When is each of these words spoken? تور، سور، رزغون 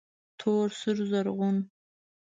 تور، 0.39 0.67
سور، 0.79 0.95
رزغون 1.11 1.55